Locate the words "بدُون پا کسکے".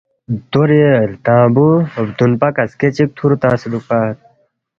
2.05-2.89